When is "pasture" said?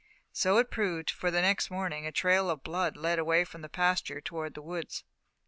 3.69-4.19